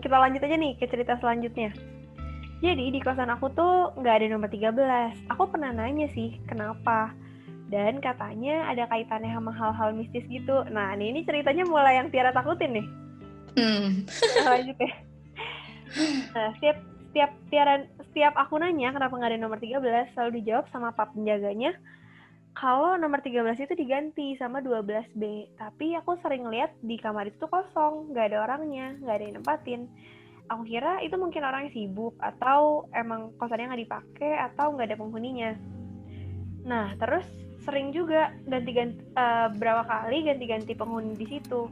Kita 0.00 0.16
lanjut 0.16 0.40
aja 0.40 0.56
nih 0.56 0.72
ke 0.80 0.88
cerita 0.88 1.20
selanjutnya. 1.20 1.68
Jadi 2.64 2.88
di 2.88 3.00
kosan 3.04 3.28
aku 3.28 3.52
tuh 3.52 3.92
nggak 4.00 4.24
ada 4.24 4.26
nomor 4.32 4.48
13. 4.48 5.28
Aku 5.36 5.44
pernah 5.52 5.68
nanya 5.76 6.08
sih 6.16 6.40
kenapa. 6.48 7.12
Dan 7.72 7.98
katanya 8.04 8.68
ada 8.68 8.84
kaitannya 8.88 9.32
sama 9.32 9.52
hal-hal 9.52 9.96
mistis 9.96 10.24
gitu. 10.28 10.64
Nah 10.68 10.92
ini, 10.94 11.16
ini 11.16 11.20
ceritanya 11.24 11.64
mulai 11.64 11.98
yang 11.98 12.12
Tiara 12.12 12.30
takutin 12.30 12.76
nih. 12.76 12.86
hmm. 13.56 13.88
Nah, 14.42 14.46
lanjut 14.58 14.78
ya. 14.78 14.92
Nah, 16.34 16.48
setiap 16.58 16.78
setiap 17.10 17.30
Tiara 17.48 17.74
setiap 18.10 18.34
aku 18.34 18.58
nanya 18.58 18.90
kenapa 18.90 19.14
nggak 19.14 19.30
ada 19.34 19.40
nomor 19.40 19.58
13 19.62 20.14
selalu 20.14 20.42
dijawab 20.42 20.66
sama 20.74 20.90
pak 20.94 21.14
penjaganya 21.14 21.74
kalau 22.54 22.94
nomor 22.94 23.18
13 23.18 23.66
itu 23.66 23.74
diganti 23.74 24.38
sama 24.38 24.62
12B. 24.62 25.54
Tapi 25.58 25.98
aku 25.98 26.14
sering 26.22 26.46
lihat 26.46 26.70
di 26.86 26.94
kamar 27.02 27.26
itu 27.26 27.50
kosong, 27.50 28.14
nggak 28.14 28.30
ada 28.30 28.38
orangnya, 28.46 28.94
nggak 29.02 29.14
ada 29.18 29.24
yang 29.26 29.36
nempatin. 29.42 29.80
Aku 30.46 30.62
kira 30.62 31.02
itu 31.02 31.18
mungkin 31.18 31.42
orang 31.42 31.66
yang 31.66 31.74
sibuk 31.74 32.14
atau 32.22 32.86
emang 32.94 33.34
kosannya 33.42 33.74
nggak 33.74 33.82
dipakai 33.90 34.32
atau 34.38 34.70
nggak 34.70 34.86
ada 34.86 35.00
penghuninya. 35.02 35.50
Nah, 36.64 36.96
terus 36.96 37.24
sering 37.64 37.92
juga 37.92 38.32
ganti-ganti 38.44 39.00
eh, 39.00 39.48
berapa 39.56 39.84
kali 39.84 40.24
ganti-ganti 40.24 40.72
penghuni 40.72 41.14
di 41.14 41.26
situ. 41.28 41.68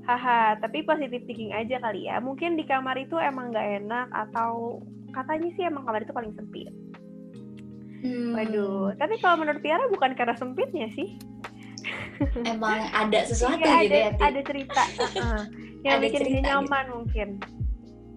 Haha, 0.00 0.56
tapi 0.58 0.82
positif 0.82 1.22
thinking 1.24 1.52
aja 1.52 1.76
kali 1.78 2.08
ya. 2.08 2.18
Mungkin 2.18 2.56
di 2.56 2.64
kamar 2.64 2.96
itu 2.96 3.20
emang 3.20 3.52
nggak 3.52 3.84
enak 3.84 4.08
atau 4.10 4.80
katanya 5.12 5.48
sih 5.54 5.64
emang 5.64 5.84
kamar 5.84 6.02
itu 6.02 6.12
paling 6.12 6.32
sempit. 6.34 6.72
Hmm. 8.00 8.32
Waduh, 8.32 8.96
tapi 8.96 9.20
kalau 9.20 9.44
menurut 9.44 9.60
Tiara 9.60 9.84
bukan 9.92 10.16
karena 10.16 10.32
sempitnya 10.34 10.88
sih. 10.90 11.20
emang 12.44 12.84
ada 12.92 13.24
sesuatu 13.28 13.60
Iya, 13.60 13.80
gitu 13.82 13.92
ada, 13.92 13.96
ya 13.96 14.10
Ti? 14.12 14.22
ada 14.24 14.40
cerita 14.44 14.82
heeh, 14.84 15.40
yang 15.82 15.96
Ada 15.96 16.04
bikin 16.04 16.12
dia 16.12 16.20
cerita 16.20 16.36
gitu. 16.40 16.48
nyaman 16.50 16.86
mungkin. 16.92 17.28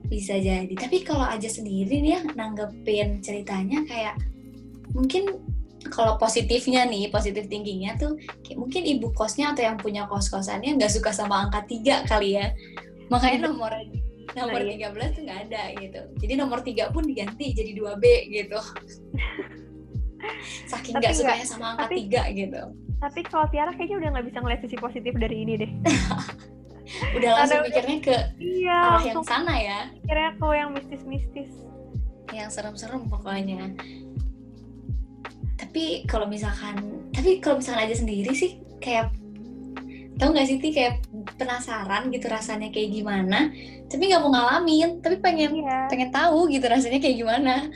bisa 0.04 0.36
jadi 0.36 0.74
tapi 0.76 1.02
kalau 1.02 1.26
aja 1.26 1.48
sendiri 1.48 1.98
nih 1.98 2.12
ya 2.14 2.22
nanggepin 2.36 3.18
ceritanya 3.20 3.82
kayak 3.88 4.20
mungkin 4.92 5.40
kalau 5.90 6.16
positifnya 6.16 6.84
nih 6.84 7.10
positif 7.10 7.48
thinkingnya 7.48 7.98
tuh 7.98 8.16
kayak 8.40 8.56
mungkin 8.56 8.84
ibu 8.84 9.12
kosnya 9.12 9.52
atau 9.52 9.64
yang 9.64 9.76
punya 9.76 10.06
kos 10.06 10.28
kosannya 10.28 10.76
nggak 10.76 10.90
suka 10.90 11.10
sama 11.10 11.44
angka 11.44 11.66
tiga 11.66 12.04
kali 12.04 12.38
ya 12.38 12.54
makanya 13.08 13.48
nomor 13.48 13.74
nomor 14.32 14.56
Nah, 14.56 14.66
iya. 14.66 14.88
13 14.88 15.12
tuh 15.12 15.22
nggak 15.22 15.40
ada 15.46 15.62
gitu 15.78 16.02
jadi 16.18 16.34
nomor 16.36 16.64
tiga 16.64 16.88
pun 16.90 17.04
diganti 17.04 17.52
jadi 17.52 17.76
2B 17.76 18.04
gitu 18.32 18.60
saking 20.72 20.96
nggak 20.96 21.12
sukanya 21.14 21.46
sama 21.46 21.66
angka 21.74 21.86
tapi- 21.86 21.98
tiga 22.02 22.24
gitu 22.30 22.62
Tapi 22.98 23.20
kalau 23.22 23.52
Tiara 23.52 23.76
kayaknya 23.76 24.00
udah 24.00 24.10
nggak 24.16 24.26
bisa 24.32 24.38
ngeliat 24.40 24.62
sisi 24.64 24.78
positif 24.80 25.12
dari 25.14 25.44
ini 25.44 25.54
deh. 25.60 25.72
udah 27.20 27.30
langsung 27.36 27.60
Karena- 27.60 27.68
mikirnya 27.68 27.98
ke 28.00 28.16
Iya, 28.40 28.78
arah 28.80 29.04
yang 29.04 29.24
sana 29.28 29.56
ya 29.56 29.80
kira 30.00 30.32
ke 30.32 30.48
yang 30.50 30.70
mistis-mistis. 30.72 31.52
yang 32.32 32.48
serem-serem 32.48 33.04
pokoknya. 33.06 33.76
Tapi 35.74 36.06
kalau 36.06 36.30
misalkan, 36.30 36.78
tapi 37.18 37.42
kalau 37.42 37.58
misalkan 37.58 37.90
aja 37.90 37.98
sendiri 37.98 38.30
sih 38.38 38.62
kayak 38.78 39.10
tau 40.22 40.30
nggak 40.30 40.46
sih 40.46 40.62
Ti 40.62 40.70
kayak 40.70 41.02
penasaran 41.34 42.14
gitu 42.14 42.30
rasanya 42.30 42.70
kayak 42.70 42.94
gimana, 42.94 43.50
tapi 43.90 44.06
nggak 44.06 44.22
mau 44.22 44.30
ngalamin, 44.38 45.02
tapi 45.02 45.18
pengen 45.18 45.66
Iya. 45.66 45.90
pengen 45.90 46.14
tahu 46.14 46.46
gitu 46.54 46.62
rasanya 46.70 47.02
kayak 47.02 47.18
gimana. 47.18 47.74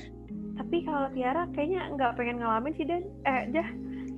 Tapi 0.61 0.85
kalau 0.85 1.09
Tiara 1.17 1.49
kayaknya 1.57 1.89
nggak 1.97 2.13
pengen 2.13 2.37
ngalamin 2.37 2.77
sih 2.77 2.85
dan 2.85 3.01
eh 3.25 3.49
jah 3.49 3.65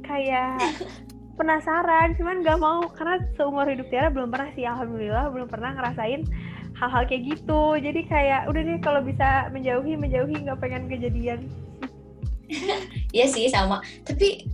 kayak 0.04 0.60
penasaran, 1.40 2.20
cuman 2.20 2.44
nggak 2.44 2.60
mau 2.60 2.84
karena 2.92 3.16
seumur 3.40 3.64
hidup 3.64 3.88
Tiara 3.88 4.12
belum 4.12 4.28
pernah 4.28 4.52
sih, 4.60 4.68
alhamdulillah 4.68 5.32
belum 5.32 5.48
pernah 5.48 5.72
ngerasain 5.80 6.28
hal-hal 6.76 7.08
kayak 7.08 7.24
gitu. 7.32 7.80
Jadi 7.80 8.04
kayak 8.12 8.52
udah 8.52 8.60
deh 8.60 8.80
kalau 8.84 9.00
bisa 9.00 9.48
menjauhi 9.56 9.96
menjauhi 9.96 10.36
nggak 10.44 10.60
pengen 10.60 10.92
kejadian. 10.92 11.48
Iya 13.16 13.26
sih 13.26 13.50
sama, 13.50 13.82
tapi 14.06 14.46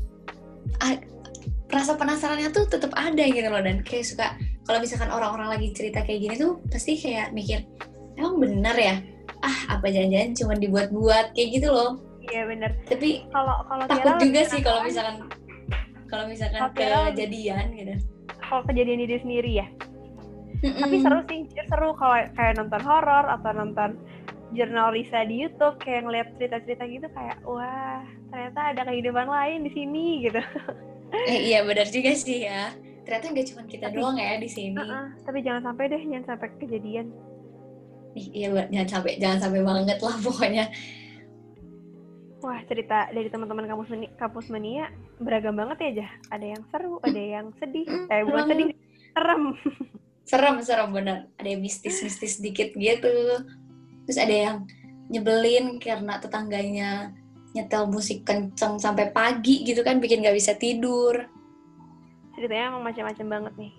rasa 1.71 1.97
penasarannya 1.99 2.49
tuh 2.55 2.67
tetap 2.69 2.93
ada 2.95 3.23
gitu 3.25 3.47
loh 3.51 3.59
dan 3.59 3.83
kayak 3.83 4.05
suka 4.07 4.37
kalau 4.63 4.79
misalkan 4.79 5.11
orang-orang 5.11 5.59
lagi 5.59 5.75
cerita 5.75 6.05
kayak 6.07 6.23
gini 6.23 6.35
tuh 6.39 6.61
pasti 6.71 6.95
kayak 6.95 7.35
mikir 7.35 7.67
emang 8.15 8.39
bener 8.39 8.75
ya 8.77 8.95
ah 9.43 9.75
apa 9.75 9.91
jangan-jangan 9.91 10.31
cuma 10.37 10.53
dibuat-buat 10.55 11.35
kayak 11.35 11.49
gitu 11.59 11.69
loh 11.73 11.99
Iya 12.25 12.41
bener. 12.49 12.73
tapi 12.89 13.21
Kalau 13.29 13.61
kalau 13.69 13.85
takut 13.85 14.17
juga 14.17 14.41
sih 14.49 14.61
kalau 14.65 14.81
misalkan 14.81 15.29
kalau 16.09 16.25
misalkan 16.25 16.61
kejadian 16.73 17.65
gitu 17.75 17.93
kalau 18.45 18.61
kejadian 18.69 18.99
diri 19.05 19.17
sendiri 19.21 19.51
ya. 19.61 19.67
Tapi 20.65 20.97
Mm-mm. 20.97 21.03
seru 21.03 21.21
sih, 21.29 21.39
seru 21.67 21.89
kalau 21.93 22.17
kayak 22.33 22.57
nonton 22.57 22.81
horor 22.81 23.25
atau 23.29 23.51
nonton 23.53 23.89
jurnal 24.55 24.89
Lisa 24.91 25.21
di 25.23 25.43
YouTube 25.43 25.75
kayak 25.77 26.01
ngeliat 26.03 26.27
cerita-cerita 26.35 26.83
gitu 26.87 27.07
kayak 27.11 27.37
wah 27.43 28.01
ternyata 28.31 28.59
ada 28.71 28.81
kehidupan 28.87 29.27
lain 29.27 29.59
di 29.63 29.71
sini 29.71 30.05
gitu. 30.23 30.41
Eh, 31.15 31.47
iya 31.47 31.63
benar 31.63 31.87
juga 31.87 32.11
sih 32.11 32.43
ya 32.43 32.73
ternyata 33.05 33.29
nggak 33.29 33.47
cuma 33.53 33.61
kita 33.69 33.87
Tapi- 33.87 33.95
doang 33.95 34.17
ya 34.17 34.35
di 34.35 34.49
sini 34.49 34.73
Heeh, 34.75 35.05
tapi 35.21 35.39
jangan 35.45 35.61
sampai 35.63 35.83
deh, 35.87 36.01
jangan 36.01 36.25
sampai 36.27 36.47
kejadian. 36.57 37.05
Ih, 38.17 38.27
iya 38.33 38.47
jangan 38.67 38.89
sampai 38.89 39.11
jangan 39.15 39.39
sampai 39.39 39.61
banget 39.61 39.99
lah 40.01 40.15
pokoknya 40.25 40.65
Wah 42.41 42.59
cerita 42.67 43.09
dari 43.09 43.29
teman-teman 43.29 43.65
kampus 43.65 43.89
meni, 43.89 44.07
kampus 44.17 44.47
mania 44.49 44.91
beragam 45.17 45.57
banget 45.57 45.77
ya 45.81 45.91
Jah. 46.03 46.11
Ada 46.35 46.45
yang 46.57 46.63
seru, 46.69 46.93
ada 47.07 47.21
yang 47.21 47.45
sedih. 47.57 47.87
Eh 48.05 48.21
bukan 48.21 48.43
Serem. 48.43 48.49
sedih, 48.51 48.67
serem. 49.13 49.43
serem 50.29 50.55
serem 50.59 50.89
bener 50.89 51.17
ada 51.37 51.45
yang 51.47 51.61
mistis 51.61 52.01
mistis 52.01 52.41
dikit 52.41 52.73
gitu 52.73 53.13
terus 54.05 54.21
ada 54.21 54.35
yang 54.35 54.57
nyebelin 55.09 55.77
karena 55.77 56.17
tetangganya 56.17 57.13
nyetel 57.53 57.87
musik 57.87 58.25
kenceng 58.25 58.81
sampai 58.81 59.09
pagi 59.13 59.63
gitu 59.63 59.85
kan 59.85 60.01
bikin 60.01 60.21
nggak 60.21 60.37
bisa 60.37 60.57
tidur 60.57 61.29
Ceritanya 62.35 62.67
emang 62.75 62.83
macam-macam 62.83 63.27
banget 63.31 63.53
nih. 63.55 63.71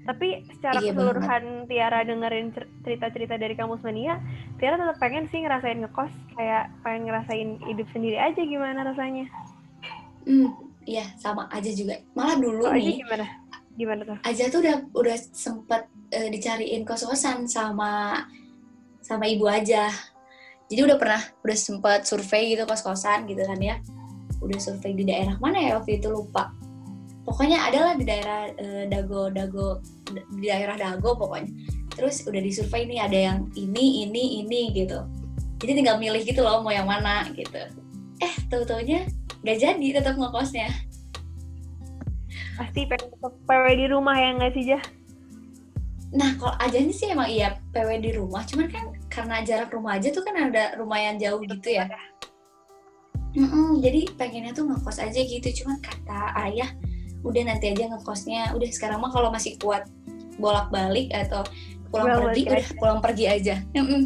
Tapi 0.00 0.28
secara 0.58 0.82
Iya 0.82 0.90
keseluruhan 0.90 1.44
Tiara 1.70 2.02
dengerin 2.02 2.50
cer- 2.50 2.70
cerita-cerita 2.82 3.38
dari 3.38 3.54
kampus 3.54 3.86
mania, 3.86 4.18
Tiara 4.58 4.74
tetap 4.74 4.98
pengen 4.98 5.30
sih 5.30 5.44
ngerasain 5.44 5.78
ngekos, 5.78 6.10
kayak 6.34 6.74
pengen 6.82 7.06
ngerasain 7.06 7.48
hidup 7.70 7.86
sendiri 7.94 8.18
aja 8.18 8.42
gimana 8.42 8.82
rasanya. 8.82 9.30
Hmm, 10.26 10.50
iya 10.88 11.06
sama 11.22 11.46
aja 11.54 11.70
juga. 11.70 12.02
Malah 12.18 12.36
dulu 12.42 12.66
aja 12.66 12.82
nih, 12.82 12.98
gimana? 12.98 13.26
Gimana 13.78 14.00
tuh? 14.02 14.18
aja 14.26 14.44
tuh 14.50 14.60
udah 14.60 14.76
udah 14.92 15.16
sempet 15.30 15.82
eh, 16.10 16.28
dicariin 16.34 16.82
kos-kosan 16.82 17.46
sama 17.46 18.24
sama 19.10 19.26
ibu 19.26 19.50
aja. 19.50 19.90
Jadi 20.70 20.86
udah 20.86 20.96
pernah 21.02 21.18
udah 21.42 21.58
sempet 21.58 22.06
survei 22.06 22.54
gitu 22.54 22.62
kos-kosan 22.62 23.26
gitu 23.26 23.42
kan 23.42 23.58
ya. 23.58 23.82
Udah 24.38 24.62
survei 24.62 24.94
di 24.94 25.02
daerah 25.02 25.34
mana 25.42 25.58
ya 25.58 25.82
waktu 25.82 25.98
itu 25.98 26.06
lupa. 26.06 26.54
Pokoknya 27.26 27.66
adalah 27.66 27.98
di 27.98 28.06
daerah 28.06 28.54
eh, 28.54 28.86
Dago 28.86 29.34
Dago 29.34 29.82
di 30.38 30.46
daerah 30.46 30.78
Dago 30.78 31.18
pokoknya. 31.18 31.50
Terus 31.90 32.22
udah 32.22 32.38
disurvei 32.38 32.86
nih 32.86 33.02
ada 33.02 33.18
yang 33.18 33.38
ini 33.58 34.06
ini 34.06 34.46
ini 34.46 34.70
gitu. 34.70 35.02
Jadi 35.58 35.82
tinggal 35.82 35.98
milih 35.98 36.22
gitu 36.22 36.46
loh 36.46 36.62
mau 36.62 36.70
yang 36.70 36.86
mana 36.86 37.26
gitu. 37.34 37.66
Eh 38.22 38.34
tahu-taunya 38.46 39.10
nggak 39.42 39.58
jadi 39.58 39.86
tetap 39.98 40.14
ngekosnya. 40.14 40.70
Pasti 42.56 42.84
PW 43.48 43.64
di 43.74 43.86
rumah 43.88 44.14
ya 44.20 44.36
nggak 44.36 44.52
sih, 44.52 44.64
Jah? 44.68 44.84
Nah, 46.12 46.36
kalau 46.36 46.54
ajanya 46.60 46.92
sih 46.92 47.08
emang 47.08 47.30
iya 47.30 47.56
PW 47.72 48.04
di 48.04 48.10
rumah, 48.18 48.44
cuman 48.44 48.68
kan 48.68 48.84
karena 49.10 49.42
jarak 49.42 49.74
rumah 49.74 49.98
aja 49.98 50.08
tuh 50.14 50.22
kan 50.22 50.38
ada 50.48 50.78
lumayan 50.78 51.18
jauh 51.18 51.42
gitu 51.42 51.68
ya. 51.74 51.90
Mm-mm, 53.30 53.78
jadi 53.78 54.10
pengennya 54.18 54.50
tuh 54.50 54.66
ngekos 54.66 54.98
aja 54.98 55.20
gitu, 55.22 55.48
cuman 55.62 55.78
kata 55.78 56.34
ayah 56.50 56.70
udah 57.22 57.42
nanti 57.46 57.70
aja 57.70 57.86
ngekosnya, 57.86 58.50
udah 58.58 58.68
sekarang 58.74 58.98
mah 58.98 59.10
kalau 59.14 59.30
masih 59.30 59.54
kuat 59.62 59.86
bolak-balik 60.40 61.12
atau 61.14 61.46
pulang 61.92 62.10
pergi 62.16 62.42
udah 62.48 62.58
aja. 62.58 62.74
pulang 62.74 62.98
pergi 62.98 63.24
aja. 63.30 63.54
Mm-mm. 63.74 64.02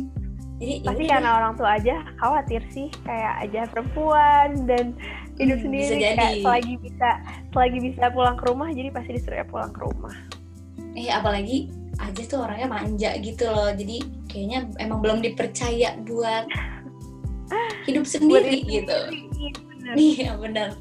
Jadi 0.60 0.74
ya 0.86 0.92
Pasti 0.92 1.04
udah 1.04 1.10
karena 1.10 1.30
orang 1.40 1.52
tua 1.56 1.70
aja 1.76 1.94
khawatir 2.20 2.62
sih, 2.70 2.88
kayak 3.04 3.34
aja 3.48 3.60
perempuan 3.72 4.48
dan 4.68 4.92
hidup 5.40 5.58
Hmm, 5.58 5.64
sendiri 5.66 5.82
bisa 5.82 5.94
kayak 5.98 6.16
jadi. 6.20 6.40
selagi 6.44 6.74
bisa 6.78 7.08
selagi 7.50 7.78
bisa 7.80 8.04
pulang 8.14 8.36
ke 8.38 8.44
rumah 8.46 8.68
jadi 8.70 8.88
pasti 8.94 9.10
disuruh 9.18 9.38
ya 9.42 9.46
pulang 9.48 9.72
ke 9.74 9.80
rumah. 9.82 10.14
eh 10.94 11.10
apalagi 11.10 11.74
aja 11.98 12.22
tuh 12.28 12.46
orangnya 12.46 12.68
manja 12.70 13.10
gitu 13.18 13.50
loh. 13.50 13.74
Jadi 13.74 13.98
kayaknya 14.34 14.66
emang 14.82 14.98
belum 14.98 15.22
dipercaya 15.22 15.94
buat 16.02 16.50
hidup 17.86 18.02
sendiri 18.02 18.66
diri 18.66 18.82
gitu. 18.82 18.98
sendiri. 18.98 19.94
Iya 19.94 20.34
benar. 20.34 20.74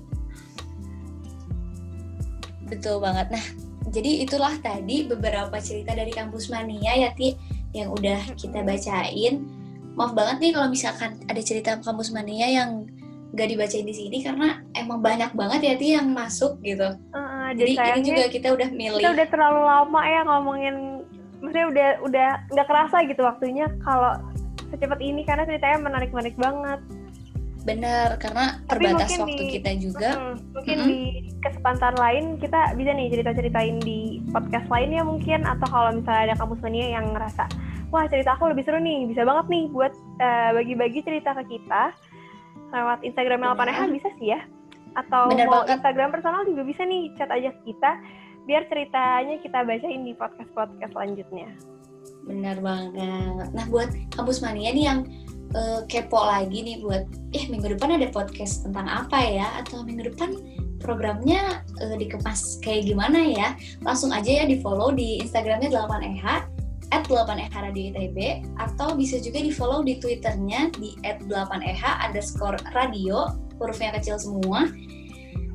Betul 2.65 2.97
banget. 3.03 3.29
Nah, 3.29 3.45
jadi 3.93 4.25
itulah 4.25 4.55
tadi 4.63 5.05
beberapa 5.05 5.53
cerita 5.61 5.93
dari 5.93 6.09
kampus 6.09 6.49
mania 6.49 6.97
ya 6.97 7.13
Ti 7.13 7.37
yang 7.77 7.93
udah 7.93 8.33
kita 8.33 8.65
bacain. 8.65 9.45
Maaf 9.93 10.17
banget 10.17 10.41
nih 10.41 10.51
kalau 10.57 10.67
misalkan 10.73 11.21
ada 11.29 11.41
cerita 11.45 11.77
kampus 11.77 12.09
mania 12.09 12.49
yang 12.49 12.89
gak 13.37 13.49
dibacain 13.49 13.85
di 13.85 13.93
sini 13.93 14.25
karena 14.25 14.61
emang 14.73 15.01
banyak 15.05 15.29
banget 15.37 15.61
ya 15.61 15.73
Ti 15.77 15.87
yang 16.01 16.07
masuk 16.09 16.57
gitu. 16.65 16.97
Dan 17.53 17.59
Jadi 17.59 17.77
ini 17.77 18.01
juga 18.01 18.23
kita 18.33 18.47
udah 18.57 18.69
milih. 18.73 18.97
kita 18.97 19.13
udah 19.13 19.27
terlalu 19.29 19.61
lama 19.61 20.01
ya 20.09 20.21
ngomongin 20.25 20.75
maksudnya 21.53 21.69
udah 21.69 21.89
udah 22.09 22.29
nggak 22.49 22.65
kerasa 22.67 22.97
gitu 23.05 23.21
waktunya 23.21 23.69
kalau 23.85 24.17
secepat 24.73 24.97
ini 25.05 25.21
karena 25.21 25.45
ceritanya 25.45 25.85
menarik-menarik 25.85 26.33
banget. 26.33 26.81
Bener 27.61 28.17
karena 28.17 28.57
Tapi 28.65 28.89
terbatas 28.89 29.13
waktu 29.21 29.37
di- 29.37 29.51
kita 29.61 29.71
juga. 29.77 30.09
Hmm, 30.17 30.35
mungkin 30.57 30.77
Mm-mm. 30.81 30.89
di 30.89 31.01
kesempatan 31.45 31.93
lain 31.93 32.23
kita 32.41 32.73
bisa 32.73 32.89
nih 32.97 33.07
cerita-ceritain 33.13 33.77
di 33.85 34.25
podcast 34.33 34.65
lainnya 34.65 35.05
mungkin 35.05 35.45
atau 35.45 35.67
kalau 35.69 35.93
misalnya 35.93 36.33
ada 36.33 36.35
kampus 36.41 36.57
mania 36.65 36.89
yang 36.89 37.13
ngerasa 37.13 37.45
wah 37.93 38.09
cerita 38.09 38.33
aku 38.33 38.49
lebih 38.49 38.65
seru 38.65 38.81
nih 38.81 39.05
bisa 39.05 39.21
banget 39.21 39.45
nih 39.53 39.63
buat 39.69 39.93
eh, 40.17 40.51
bagi-bagi 40.57 41.05
cerita 41.05 41.37
ke 41.37 41.53
kita 41.53 41.93
lewat 42.73 43.05
Instagram 43.05 43.45
Benar. 43.45 43.59
Panehan 43.61 43.93
bisa 43.93 44.09
sih 44.17 44.33
ya 44.33 44.41
atau 44.97 45.29
mau 45.29 45.61
banget. 45.61 45.77
Instagram 45.77 46.09
personal 46.09 46.41
juga 46.49 46.65
bisa 46.65 46.81
nih 46.81 47.13
chat 47.13 47.29
aja 47.29 47.53
ke 47.53 47.61
kita 47.69 47.91
biar 48.43 48.67
ceritanya 48.67 49.39
kita 49.39 49.63
bacain 49.63 50.03
di 50.03 50.13
podcast-podcast 50.15 50.91
selanjutnya. 50.91 51.49
Bener 52.27 52.57
banget. 52.59 53.47
Nah 53.51 53.65
buat 53.67 53.91
kampus 54.15 54.43
mania 54.43 54.71
nih 54.71 54.85
yang 54.87 54.99
eh, 55.55 55.81
kepo 55.87 56.19
lagi 56.19 56.63
nih 56.63 56.83
buat, 56.83 57.03
eh 57.35 57.45
minggu 57.47 57.75
depan 57.75 57.95
ada 57.99 58.07
podcast 58.11 58.67
tentang 58.67 58.87
apa 58.87 59.19
ya? 59.19 59.47
Atau 59.63 59.83
minggu 59.83 60.11
depan 60.11 60.35
programnya 60.83 61.63
eh, 61.79 61.95
dikemas 61.95 62.59
kayak 62.63 62.91
gimana 62.91 63.19
ya? 63.23 63.47
Langsung 63.83 64.11
aja 64.11 64.43
ya 64.43 64.45
di 64.47 64.59
follow 64.59 64.91
di 64.91 65.23
Instagramnya 65.23 65.71
8EH 65.71 66.27
at 66.93 67.03
8EH 67.09 67.55
Radio 67.57 67.83
ITB 67.89 68.17
atau 68.61 68.93
bisa 68.93 69.17
juga 69.17 69.41
di 69.41 69.49
follow 69.49 69.81
di 69.81 69.97
Twitternya 69.97 70.69
di 70.77 70.93
at 71.01 71.23
8EH 71.25 71.83
underscore 72.05 72.59
radio 72.77 73.33
hurufnya 73.57 73.95
kecil 73.97 74.21
semua 74.21 74.69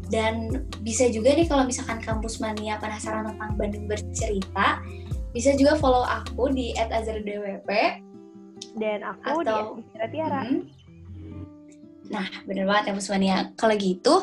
dan 0.08 0.64
bisa 0.80 1.08
juga 1.12 1.36
nih 1.36 1.44
kalau 1.48 1.68
misalkan 1.68 2.00
kampus 2.00 2.40
mania 2.40 2.80
penasaran 2.80 3.28
tentang 3.28 3.52
Bandung 3.60 3.84
bercerita 3.84 4.80
bisa 5.32 5.52
juga 5.54 5.76
follow 5.76 6.04
aku 6.04 6.48
di 6.52 6.72
@azardwp. 6.74 7.68
Dan 8.74 9.04
aku 9.06 9.44
Atau- 9.44 9.78
di 9.78 9.86
Tiara 9.94 10.08
Tiara. 10.10 10.42
Hmm. 10.42 10.64
Nah, 12.08 12.26
bener 12.48 12.64
banget 12.64 12.90
kampus 12.90 13.12
mania. 13.12 13.52
Kalau 13.54 13.74
gitu, 13.76 14.14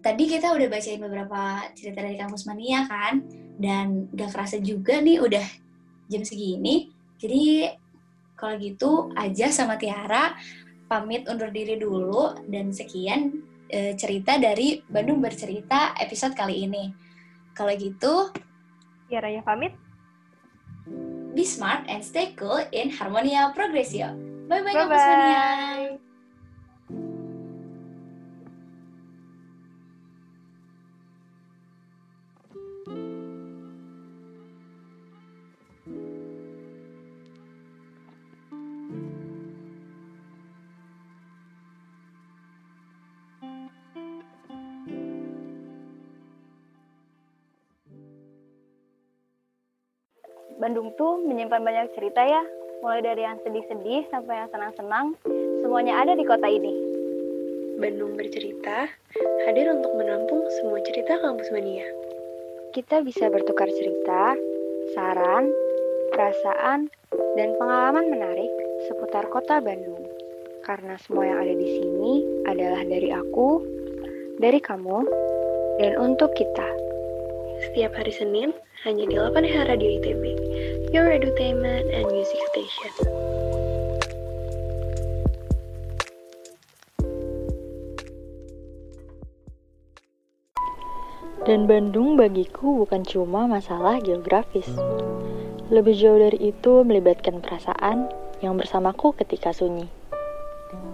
tadi 0.00 0.24
kita 0.26 0.56
udah 0.56 0.66
bacain 0.66 1.02
beberapa 1.02 1.68
cerita 1.76 2.00
dari 2.00 2.16
kampus 2.16 2.48
mania 2.48 2.88
kan, 2.88 3.20
dan 3.60 4.08
gak 4.16 4.32
kerasa 4.32 4.56
juga 4.58 4.98
nih 5.04 5.20
udah 5.20 5.46
jam 6.08 6.22
segini. 6.24 6.90
Jadi 7.20 7.68
kalau 8.36 8.56
gitu 8.60 8.90
aja 9.16 9.48
sama 9.52 9.76
Tiara 9.80 10.36
pamit 10.86 11.26
undur 11.26 11.50
diri 11.50 11.76
dulu 11.80 12.36
dan 12.46 12.70
sekian 12.70 13.42
eh, 13.70 13.94
cerita 13.98 14.38
dari 14.38 14.80
Bandung 14.84 15.18
bercerita 15.20 15.94
episode 15.98 16.34
kali 16.34 16.66
ini. 16.66 16.84
Kalau 17.56 17.72
gitu, 17.74 18.30
Tiaranya 19.06 19.42
pamit. 19.46 19.74
Be 21.34 21.46
smart 21.46 21.86
and 21.86 22.02
stay 22.02 22.34
cool 22.34 22.58
in 22.74 22.90
Harmonia 22.90 23.54
Progresio. 23.54 24.14
Bye 24.46 24.62
bye, 24.62 24.74
Bye-bye. 24.74 24.86
Kampus 24.86 25.04
Mania. 25.06 26.05
Bandung 50.66 50.90
tuh 50.98 51.22
menyimpan 51.22 51.62
banyak 51.62 51.94
cerita 51.94 52.26
ya, 52.26 52.42
mulai 52.82 52.98
dari 52.98 53.22
yang 53.22 53.38
sedih-sedih 53.46 54.02
sampai 54.10 54.34
yang 54.34 54.50
senang-senang, 54.50 55.14
semuanya 55.62 55.94
ada 56.02 56.18
di 56.18 56.26
kota 56.26 56.42
ini. 56.50 56.74
Bandung 57.78 58.18
bercerita 58.18 58.90
hadir 59.46 59.70
untuk 59.70 59.94
menampung 59.94 60.42
semua 60.58 60.82
cerita 60.82 61.22
kampus 61.22 61.54
mania. 61.54 61.86
Kita 62.74 62.98
bisa 63.06 63.30
bertukar 63.30 63.70
cerita, 63.70 64.34
saran, 64.90 65.54
perasaan, 66.10 66.90
dan 67.38 67.54
pengalaman 67.62 68.10
menarik 68.10 68.50
seputar 68.90 69.22
kota 69.30 69.62
Bandung. 69.62 70.02
Karena 70.66 70.98
semua 70.98 71.30
yang 71.30 71.46
ada 71.46 71.54
di 71.54 71.68
sini 71.78 72.12
adalah 72.42 72.82
dari 72.82 73.14
aku, 73.14 73.62
dari 74.42 74.58
kamu, 74.58 74.98
dan 75.78 75.94
untuk 76.02 76.34
kita. 76.34 76.66
Setiap 77.70 77.94
hari 78.02 78.10
Senin 78.10 78.50
hanya 78.84 79.08
di 79.08 79.16
8H 79.16 79.66
Radio 79.66 79.90
ITB, 79.98 80.22
Your 80.96 81.12
Entertainment 81.12 81.92
and 81.92 82.08
Music 82.08 82.40
Station. 82.56 82.88
Dan 91.44 91.68
Bandung 91.68 92.16
bagiku 92.16 92.80
bukan 92.80 93.04
cuma 93.04 93.44
masalah 93.44 94.00
geografis. 94.00 94.72
Lebih 95.68 96.00
jauh 96.00 96.16
dari 96.16 96.48
itu 96.48 96.80
melibatkan 96.80 97.44
perasaan 97.44 98.08
yang 98.40 98.56
bersamaku 98.56 99.12
ketika 99.20 99.52
sunyi. 99.52 99.92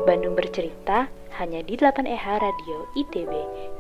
Bandung 0.02 0.34
bercerita 0.34 1.14
hanya 1.38 1.62
di 1.62 1.78
8EH 1.78 2.42
Radio 2.42 2.90
ITB, 2.98 3.30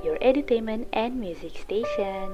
Your 0.06 0.22
Entertainment 0.22 0.86
and 0.94 1.18
Music 1.18 1.58
Station. 1.58 2.30